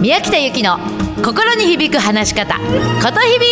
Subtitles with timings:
[0.00, 0.78] 宮北由紀の
[1.22, 3.46] 心に響く話し方ことひび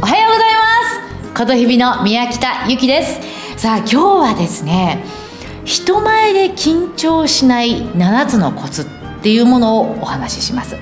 [0.00, 1.36] おはようございます。
[1.36, 3.20] ことひびの宮北由紀です。
[3.58, 5.02] さあ今日はですね
[5.64, 8.86] 人前で緊張しない7つのコツっ
[9.20, 10.76] ていうものをお話しします。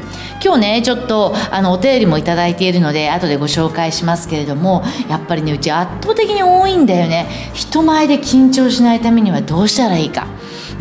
[0.45, 7.27] 今日ねちょっとあのお便りも頂いているので後でご紹介しますけれどもやっぱりねうち圧倒的に多いんだよね。
[7.55, 10.27] 人前で緊張しないためにはどうしたらいいか。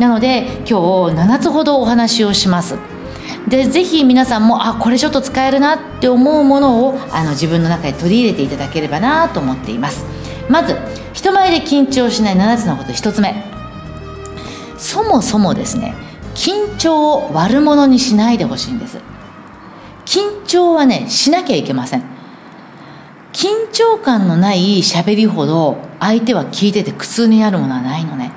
[0.00, 0.72] なので今日
[1.14, 2.78] 7つほどお話をします。
[3.46, 10.06] でぜひ皆さんもあこれちょっと使えるなって思うものをあの自分の中で取り入れていただければなと思っています。
[10.48, 10.74] まず
[11.12, 13.44] 人前で緊張しない7つのこと1つ目。
[14.78, 15.94] そもそもですね
[16.34, 18.96] 緊張を悪者にしないでほしいんです。
[20.06, 22.04] 緊張はねしなきゃいけません。
[23.34, 28.32] 緊張感のない喋りほど相手は聞いてて苦痛になるものはないのね。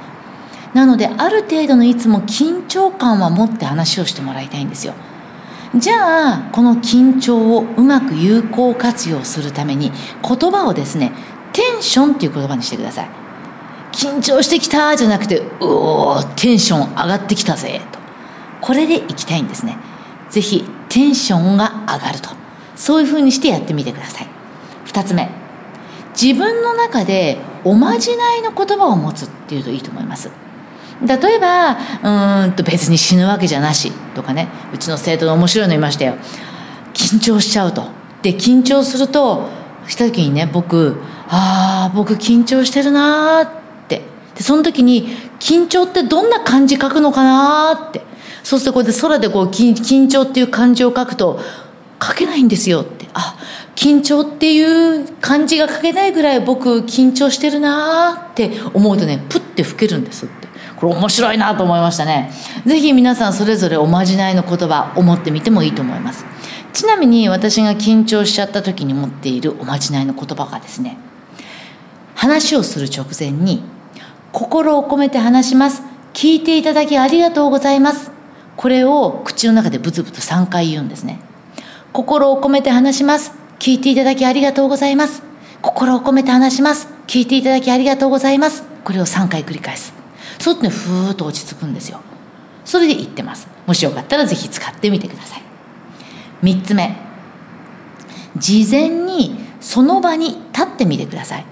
[0.74, 4.94] なのである程度のいつも緊張感は持って話をしてもらいたいんですよ。
[5.76, 9.92] じゃあこの緊張をうまく有効活用するために
[10.28, 11.12] 言葉をですね
[11.52, 13.10] テンションっていう言葉にしてください。
[13.92, 18.00] 緊張してきたじゃなくてうおーテンション上がってきたぜと。
[18.62, 19.78] これでいきたいんですね。
[20.30, 22.30] ぜひテンションが上がると。
[22.76, 24.28] そういうふうにしてやってみてください。
[24.86, 25.30] 2つ目。
[26.20, 30.30] 自分の中でおまじないの言葉を持つっていうといいと思います。
[31.06, 34.48] 例えばうんと別に死ぬわけじゃなしとかね。
[34.74, 36.16] うちの生徒の面白いのいましたよ。
[36.94, 37.88] 緊張しちゃうと。
[38.22, 39.50] で緊張すると
[39.88, 40.96] した時にね僕
[41.28, 43.50] ああ僕緊張してるなーっ
[43.88, 44.02] て。
[44.36, 45.10] でその時に
[45.40, 48.02] 緊張ってどんな漢字書くのかなーって。
[48.44, 51.40] そうするとこうやって空でこう緊張っていう漢字を書くと
[52.02, 53.08] 書けないんですよって。
[53.14, 53.38] あ
[53.76, 60.48] 緊張っていう漢字が書けないぐらい僕緊張してるなーって思うとねプッて吹けるんですって。
[60.78, 62.32] これ面白いなと思いましたね。
[62.66, 66.26] 是非皆さんそれぞれおまじないの言葉思ってみてもいいと思います。
[66.74, 70.98] ちなみに私が緊張しちゃった時に持っているおまじないの言葉がですね
[72.16, 73.64] 話をする直前に
[74.32, 75.84] 心を込めて話します。
[76.14, 78.12] 聞いていただきありがとうございます。
[78.56, 81.20] これを口の中でブツブツ3回言うんですね。
[81.92, 83.34] 心を込めて話します。
[83.60, 85.24] 聞いていただきありがとうございます。
[85.62, 86.88] 心を込めて話します。
[87.08, 88.64] 聞いていただきありがとうございます。
[88.84, 90.03] これを3回繰り返す。
[90.44, 92.02] そうするとねふーっと落ち着くんですよ。
[92.66, 93.48] それで言ってます。
[93.66, 95.42] もしよかったら是非使ってみてください。
[96.44, 96.98] 3つ目。
[98.36, 101.46] 事前にその場に立ってみてください。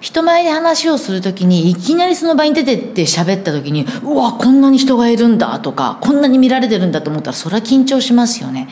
[0.00, 8.68] 人前で話をする時にいきなりその場に出てって喋った時にうわこんなに人がいるんだとかこんなに見られてるんだと思ったらそれは緊張しますよね。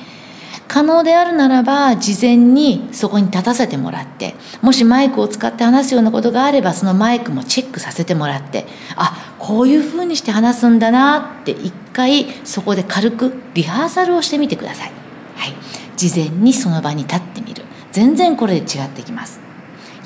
[0.70, 14.92] 可能であるならば事前にそこに立たせてもらってもしマイクを使って話すようなことがあればそのマイクもチェックさせてもらってあこういうふうにして話すんだなって一回そこで軽くリハーサルをしてみてください、
[15.34, 15.54] はい、
[15.96, 17.64] 事前にその場に立ってみる。
[17.92, 19.40] 全然これで違ってきます。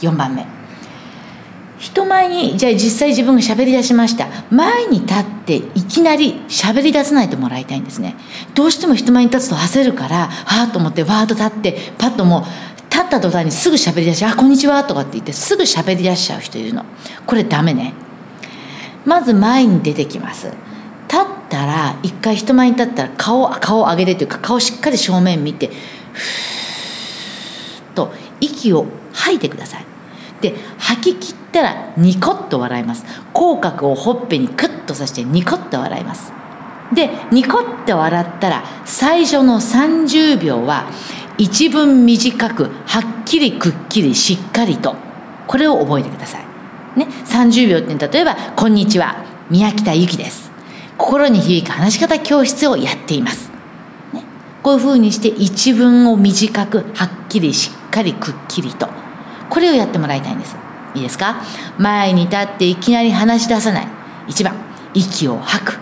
[0.00, 0.46] 4番目。
[1.79, 4.29] 人前にじゃあ実際自分が喋り出しました。
[4.51, 8.15] 前に立っていきなり喋り出さないともらいたいんですね。
[8.55, 12.43] どうしても人前に立つと焦るからはあと思ってわーっと立ってパッともう
[12.91, 16.85] 立った途端にすぐ喋り出し「あこんにちは」とかって言ってすぐ喋り出しちゃう人いるの。
[17.27, 17.93] これダメね。
[19.05, 20.53] まず前に出てきます。
[21.09, 25.75] 立ったら一回人前に立ったら顔顔を上げてというか顔しっかり正面見てふーっ
[27.95, 29.85] と息を吐いてください。
[30.41, 33.05] で吐き切ったらニコッと笑います。
[33.33, 36.33] 口角をほっぺにクッとさしてニコッと笑います。
[36.93, 40.87] でニコッと笑ったら最初の30秒は
[41.39, 44.94] 一文短くはっきりくっきりしっかりと
[45.47, 46.44] これを覚えてください。
[46.99, 49.17] ね30秒って例えば「こんにちは
[49.50, 50.50] 宮北由紀です」
[50.97, 53.50] 心に響く話し方教室をやっています、
[54.12, 54.23] ね、
[54.62, 59.03] こういうふうにして一文を短くはっきりしっかりくっきりと。
[59.54, 60.56] これをやってもらいたいんです。
[60.97, 61.37] いいですか？
[61.78, 63.88] 前に立っていきなり話し出さない。
[64.26, 64.55] 1番。
[64.94, 65.79] 息を吐く。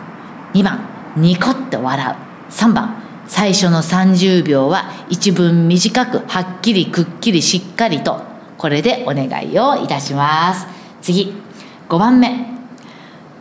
[0.52, 0.80] 2番。
[1.16, 2.52] ニコッと笑う。
[2.52, 3.02] 3番。
[3.26, 8.20] 最初の30秒は一文短くはっきりくっきりしっかりと。
[8.58, 10.66] これでお願いをいたします。
[11.00, 11.32] 次。
[11.88, 12.46] 5番目。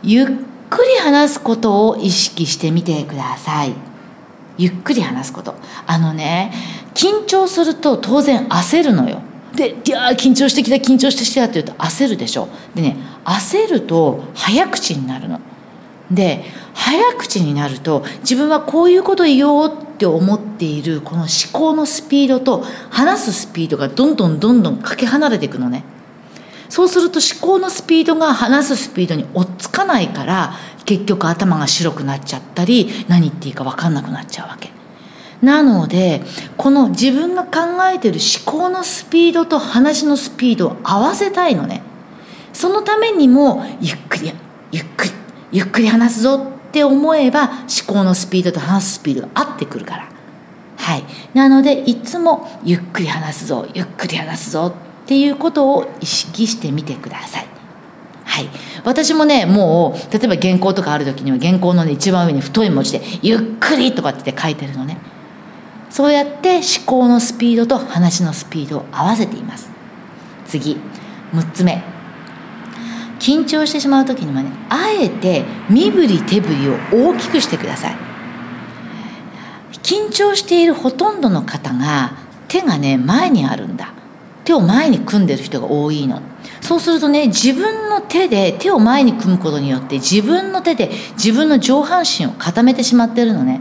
[0.02, 0.26] ゆっ
[0.70, 3.74] くり話すことを意識してみてください。
[4.56, 5.54] ゆっくり話すこと。
[5.86, 6.52] あのね
[6.94, 9.20] 緊張すると当然焦るのよ。
[9.54, 15.40] で「いや緊張してきた緊張してきた」って言うと焦るでしょでね焦ると早口になるの。
[16.10, 16.44] で
[16.74, 25.84] 早口になると自分はこういうこと言おうって思っているこの思考のスピードと話すスピードがどんどんどんどんかけ離れていくのね。
[26.68, 30.54] そうすると思考のスピードが話すスピードに追っつかないから
[30.86, 34.70] 結局頭が白くなっちゃったり何言っていいか分かんなくなっちゃうわけ
[35.42, 36.22] なので
[36.56, 37.50] この自分が考
[37.92, 41.82] えてる思考のスピードと話のスピードを合わせたいのね。
[42.52, 44.32] そのためにもゆっくり
[44.70, 45.10] ゆっくり
[45.50, 46.34] ゆっくり話すぞ
[46.68, 50.08] って思えば思考のスピードと話すスピードが合ってくるから。
[50.76, 51.04] はい。
[51.34, 54.72] なのでいつもゆっくり話すぞゆっくり話すぞ
[55.04, 57.46] っていうことを意識してみてください。
[58.24, 58.48] はい。
[58.84, 64.98] 私もねもう例えば原稿とかある時には原稿の、ね、一番上に太い文字で「ゆっくり」とかって書いてるのね。
[65.92, 69.68] そうやって思考のスピードと話のスピードを合わせています。
[70.46, 70.78] 次
[71.34, 71.84] 6つ目。
[73.18, 77.96] 緊張してしまう時にはねあえて身振り手振りを大きくしてください。
[79.82, 82.16] 緊張しているほとんどの方が
[82.48, 83.92] 手がね前にあるんだ。
[84.44, 86.22] 手を前に組んでる人が多いの。
[86.62, 93.60] そうするとね自分の手で手を前に組むことによって自分の手で自分の上半身を固めてしまってるのね。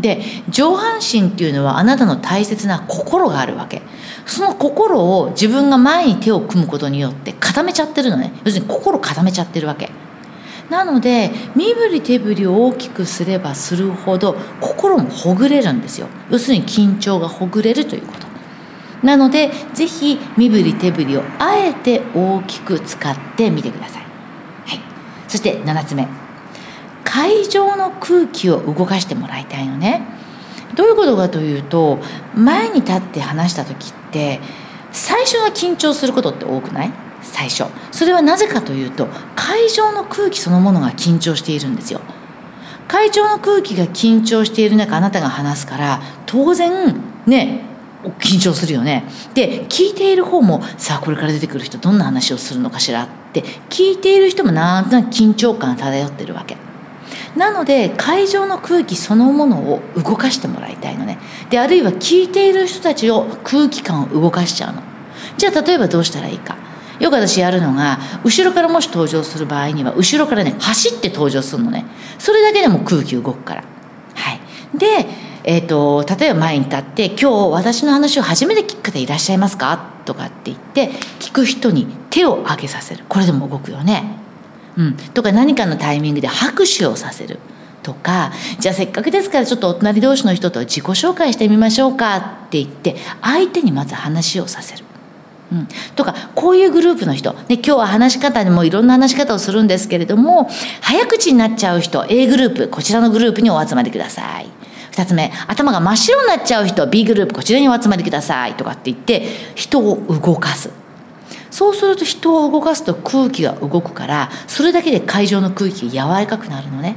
[0.00, 3.82] で上半身っていうのはあなたの大切な心があるわけ。
[4.26, 8.32] その心を自分が前に手を組むことによって固めちゃってるのね。
[8.44, 9.90] 要するに心固めちゃってるわけ。
[10.70, 16.08] なので身振り手振りを大きくすればするほど心もほぐれるんですよ。
[16.30, 18.28] 要するに緊張がほぐれるということ。
[19.02, 24.02] なのでぜひ身振り手振りをあえて大きく使ってみてください、
[24.66, 24.80] はい、
[25.28, 26.08] そして7つ目。
[27.08, 30.02] 会場の空気を動かしてもらいたいのね。
[30.76, 31.98] どういうことかというと
[32.34, 34.40] 前に立って話した時って
[34.92, 36.92] 最初は緊張することって多くない？
[37.22, 37.64] 最初。
[37.92, 42.00] それはなぜかというと会場の空気そのものが緊張しているんですよ。
[42.86, 46.94] 会場の空気が緊張している中あなたが話すから当然
[47.26, 47.62] ね
[48.20, 49.04] 緊張するよね。
[49.32, 56.58] で聞いている方もさあこれから出てくる人どんな話をするのかしらって聞いている人もなんとなく緊張感漂ってるわけ。
[57.36, 61.18] なので会場の空気そのものを動かしてもらいたいのね。
[61.50, 64.82] であるいは聞いている人たちを空気感を動かしちゃうの。
[65.36, 66.56] じゃあ例えばどうしたらいいか。
[66.98, 71.84] よく私やるのが後ろからもし登場する場合には後ろからね走って登場するのね。
[72.18, 73.64] それだけでも空気動くから。
[74.14, 74.40] はい。
[74.76, 75.06] で
[75.44, 80.90] えーと、例えば前に立って「今日私の話を初めて聞く方いらっしゃいますか?」とかって言って
[81.20, 83.04] 聞く人に手を挙げさせる。
[83.08, 84.17] これでも動くよね。
[84.78, 87.40] うん、とか何かのタイミングで拍手をさせる
[87.82, 92.16] とかじゃあせっかくですからちょっとお隣同士の人と自己紹介してみましょうか
[92.46, 94.84] って言って相手にまず話をさせる。
[95.50, 100.50] うん、とかこういうグループの人、ね、今日は話し方でもいろんな話し方をするんですけれども
[100.82, 104.46] 早口になっちゃう人 A グループこちらのグループにお集まりください。
[104.92, 108.54] 2つ目頭が真っ白になっちゃう人 B グループこちらにお集まりください。
[108.54, 110.70] とかって言って人を動かす。
[111.58, 116.94] そうすると人を動かすと空気が動くからそれだけで会場の空気が柔らかくなるのね。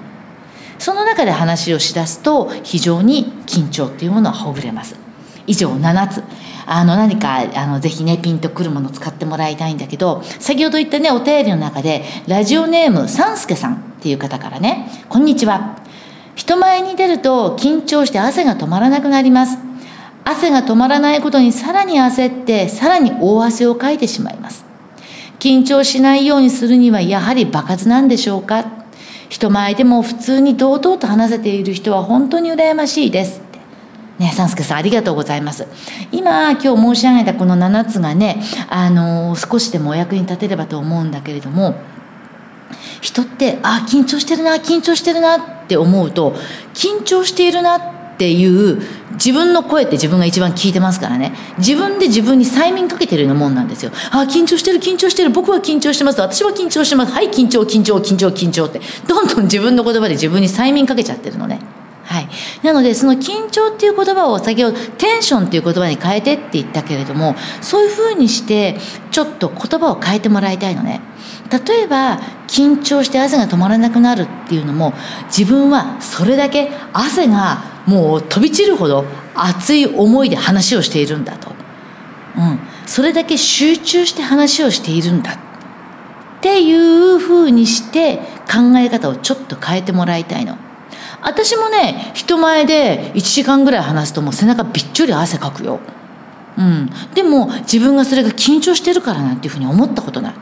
[0.77, 4.95] その中で話をしだすと非常に緊張っていうものはほぐれます。
[5.47, 6.23] 以上7つ。
[6.67, 15.77] あの何かあのぜひねピンとくるものを使ってもらいたいんだけど先ほど言ったねお便りの中でラジオネームさんすけさんっていう方からね「こんにちは。
[16.35, 19.70] 人前に出ると緊張して汗が止まらなくなります。
[20.23, 24.65] 汗が止まらないことにさらに焦ってさらに大汗をかいてしまいます。
[25.39, 28.65] 緊張しないようにするにはやはり場数なんでしょうか。
[29.29, 33.41] 人前でも普通に堂々と話せている人は本当に羨ましいです。
[34.19, 35.65] ね、サンスケさんありがとうございます。
[36.11, 41.75] 今今日申し上げたこの7つがね、あの少しでもお役に立てればと思うんだけれども
[43.01, 46.35] 人ってあ緊張してるな緊張してるなって思うと
[46.75, 47.81] 緊張しているなっ
[48.17, 48.81] ていう
[49.23, 51.33] 自分の声って自分が一番聞いてますからね。
[51.59, 53.91] 自分で自分に催眠かけてるようなもんなんですよ。
[54.11, 55.29] あ緊張してる緊張してる。
[55.29, 56.19] 僕は緊張してます。
[56.21, 57.13] 私は緊張してます。
[57.13, 58.81] はい緊張緊張緊張緊張って。
[59.07, 61.59] どんどん自分の言葉で自分に催眠かけちゃってるのね。
[62.03, 62.27] はい、
[62.61, 68.77] なのでその緊張っていう言葉を先ほどテンションっていう言葉に変えてって言ったけれどもそういうふうにして
[69.11, 70.99] ちょっと言葉を変えてもらいたいのね。
[71.65, 74.93] 例えば緊張して汗が止まらなくなるっていうのも
[75.27, 81.51] 自分はそれだけ汗がもう飛び散るほど熱い思いで話をしているんだと、
[82.37, 85.33] うん、それだけ集中して話をしているんだ。
[85.33, 88.17] っていうふうにして
[88.51, 90.57] 考え方をちょっと変えてもらいたいの。
[91.21, 95.79] 私もね人前で1時間ぐらい話すともう背中びっちょり汗かくよ、
[96.57, 100.33] うん、でも自分がそれが緊張してるからなんていうふうに思ったことない。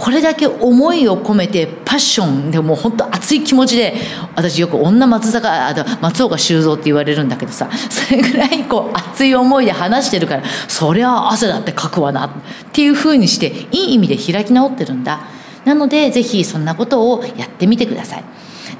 [0.00, 3.94] これだけ思いを込めてパッションでもう本当熱い気持ちで
[4.34, 12.30] 私よく女松坂あ松岡修造って言われるんだけどさそれぐらいこう熱い思いで話してるからそりゃ汗だってかくわなっ
[12.72, 15.20] ていうふうにしていい意味で開き直ってるんだ。
[15.66, 18.24] なのでぜひそんなことをやってみてください。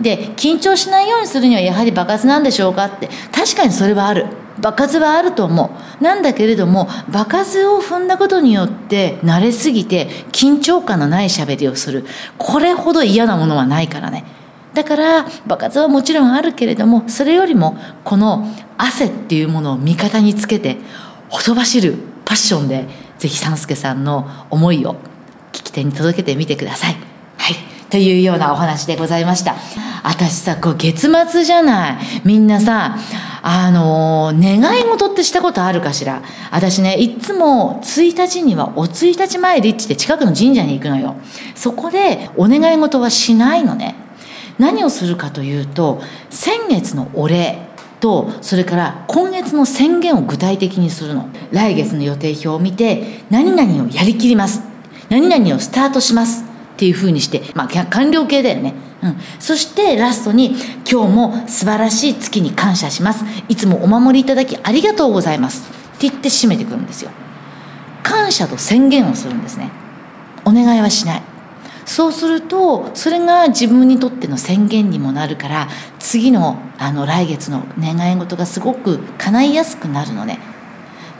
[0.00, 4.39] で緊張しないようにするにはやはり場数なんでしょうかって確かにそれはある。
[4.60, 6.02] 場数はあると思う。
[6.02, 12.04] なんだけれども場数を踏んだことによって慣れすぎて緊張感のない喋りをする。
[12.38, 14.24] これほど嫌なものはないからね。
[14.74, 18.46] だから場数はもちろんあるけれどもそれよりもこの
[18.78, 20.76] 汗っていうものを味方につけて
[21.28, 22.86] ほとばしるパッションで
[23.18, 24.94] ぜひ三助さんの思いを
[25.52, 26.96] 聞き手に届けてみてください。
[27.36, 27.56] はい。
[27.90, 29.56] というようなお話でございました。
[30.04, 32.22] 私さこう月末じゃない。
[32.24, 32.96] みんなさ
[33.42, 36.22] あの願い事ってしたことあるかしら？
[36.50, 41.16] 私ねいつも1日にはお1日参りって近くの神社に行くのよ。
[41.54, 43.94] そこでお願い事はしないのね。
[44.58, 47.58] 何をするかというと先月のお礼
[48.00, 51.28] とそれから今月の宣言を具体的にするの。
[51.50, 54.62] 来月の予定表を見て何々をやりきります。
[55.08, 58.74] 何々をスタートしますっていうふうにしてまあ完了形だよね。
[59.02, 60.56] うん、そしてラストに
[60.90, 63.24] 「今日も素晴らしい月に感謝します。
[63.48, 67.10] いつもお守りいただきありがとうございます」って言って締めてくるんですよ。
[68.02, 69.70] 感謝と宣言をするんですね。
[70.44, 71.22] お願いはしない。
[71.86, 80.38] そうするとそれが自分にとっての宣言にもなるから次のあの来月の願い事がすごく叶いやすくなるのね。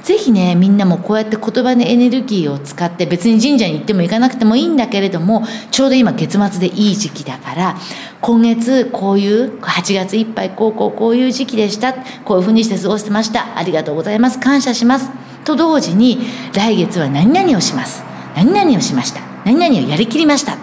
[0.02, 7.76] ぜひねみんなもこうやって言葉のエネルギーを使って別に神社に行っても行かなくてもいいんだけれどもちょうど今月末でいい時期だから
[8.20, 11.92] 今月こういう8月いっぱいこうこうこういう時期でした
[12.24, 15.10] こういうふうにして過ごしてましたありがとうございます感謝します。
[15.44, 16.18] と同時に
[16.52, 18.04] 来月は何々をします。
[18.36, 19.20] 何々をしました。
[19.44, 20.56] 何々をやりきりました。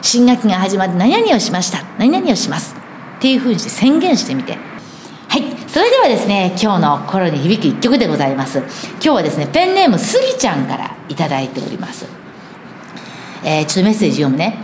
[0.00, 1.84] 新学期が始まって何々をしました。
[1.98, 2.74] 何々をします。
[3.18, 4.71] っていうふうにして宣言してみて。
[5.72, 8.58] それではですね今日の心に響く一曲でございます。
[8.58, 12.04] 今日はですねペンネームスギちゃんから頂いております。
[13.42, 14.58] えー、ちょっとメッセージ読むね。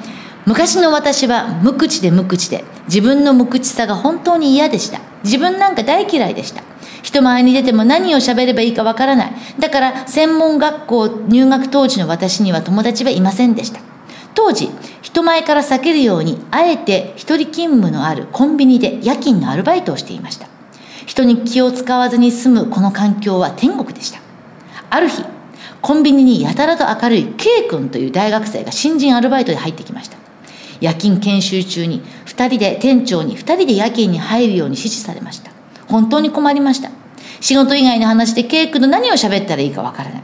[0.45, 5.01] 昔の私は無口で無口で自分の無口さが本当に嫌でした。
[5.25, 6.63] 自分なんか大嫌いでした。
[7.03, 9.33] 人前に出ても何を喋ればいいかわからない。
[9.59, 13.81] だから専門学校入学当時の私には友達はいませんでした。
[14.35, 14.69] 当時
[15.01, 20.58] 人前から避けるようにあえて一人勤務のあるコンビニで夜勤のアルバイトをしていました。
[21.09, 24.21] 人に気を使わずに済むこの環境は天国でした。
[24.91, 25.25] ある日
[25.81, 30.19] コンビニにやたらと明るい K 君という大学生が新人アルバイトで入ってきました。
[30.83, 35.51] 夜勤研修中に2人で店長に2人で夜勤に入るように指示されました。
[35.87, 36.91] 本当に困りました。
[37.41, 40.23] 仕事以外の話で K 君と何を喋ったらいいかわからない。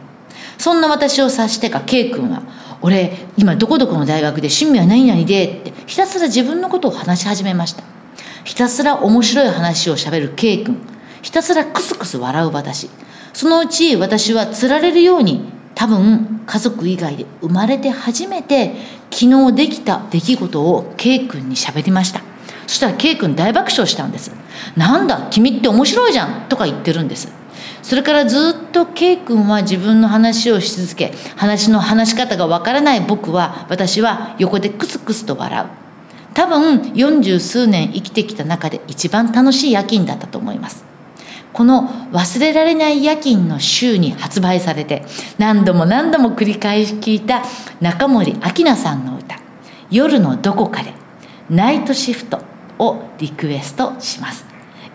[0.58, 2.42] そんな私を察してか K 君は
[2.82, 7.93] 俺今どこどこの大学で趣味は何々でってひたすら自分のことを話し始めました。
[8.44, 10.78] ひたすら面白い話をしゃべる K 君。
[11.22, 12.90] ひたすらクスクス笑う私。
[13.32, 18.74] そのうち私はつられるように多分家族以外で生まれて初めて
[19.10, 22.20] 昨日できた出来事を K 君に喋りました。
[22.66, 24.30] そしたら K 君大爆笑したんです
[24.74, 27.28] なんだ君って面白いじゃんとか言ってるんです。
[27.82, 35.83] それからずっと K 君は自分の話をし続け話の話し方がわからない僕は私は横でクスクスと笑う。
[36.34, 40.84] 多分四十数年生きてきた中で一番楽しい夜勤だったと思います。
[41.52, 45.04] この忘れられない夜勤の週に発売されて
[45.38, 47.44] 何度も何度も繰り返し聞いた
[47.80, 49.38] 中森明菜さんの歌
[49.88, 50.92] 「夜のどこかで
[51.48, 52.40] ナイトシフト」
[52.80, 54.44] をリクエストします。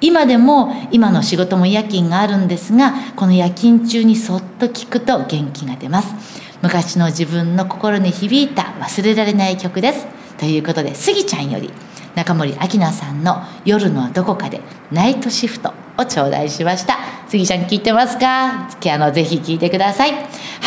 [0.01, 6.13] 今でも今の仕事も夜勤があるんですがこの夜勤中にそっと聞くと元気が出ます。
[6.61, 10.18] 昔の自分の心に響いた忘れられない曲です。
[10.39, 11.71] ということでスギちゃんより
[12.15, 16.97] 中森明菜さんの「夜のどこかでナイトシフト」を頂戴しました。
[17.27, 18.67] 杉ちゃん聞いてますか？
[18.91, 20.13] あのぜひ聞いてください。
[20.13, 20.17] は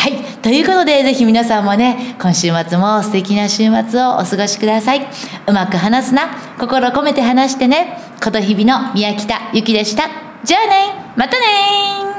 [0.07, 0.13] い。
[0.41, 5.05] ということでぜひ皆さんもね今週末も素敵な週末をお過ごしください。
[5.47, 6.29] うまく話すな。
[6.59, 7.97] 心込めて話してね。
[8.23, 10.03] 琴日々の宮北ゆきでした。
[10.43, 10.93] じゃあね。
[11.17, 12.12] またね